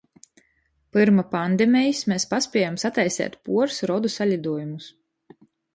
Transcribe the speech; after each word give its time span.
Pyrma 0.95 1.25
pandemejis 1.33 2.01
mes 2.13 2.27
paspiejom 2.33 2.81
sataiseit 2.85 3.39
puors 3.47 3.79
rodu 3.93 4.13
saliduojumus. 4.19 4.91